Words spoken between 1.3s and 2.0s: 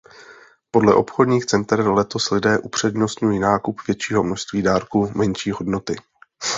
center